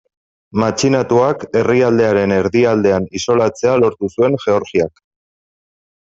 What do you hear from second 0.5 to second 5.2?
Matxinatuak herrialdearen erdialdean isolatzea lortu zuen Georgiak.